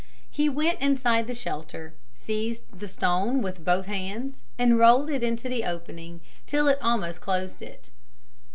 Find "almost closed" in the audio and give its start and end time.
6.81-7.61